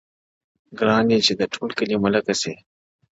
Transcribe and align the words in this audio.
o 0.71 0.73
گراني 0.77 1.17
چي 1.25 1.33
د 1.39 1.43
ټول 1.53 1.69
كلي 1.77 1.95
ملكه 2.03 2.33
سې 2.41 2.51
ـ 2.55 2.59